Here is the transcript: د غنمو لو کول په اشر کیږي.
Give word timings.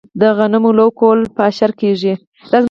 د 0.19 0.21
غنمو 0.37 0.71
لو 0.77 0.87
کول 0.99 1.19
په 1.35 1.41
اشر 1.49 1.71
کیږي. 1.81 2.13